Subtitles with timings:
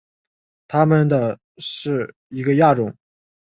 [0.67, 1.07] 它们
[1.59, 2.91] 是的一个亚种。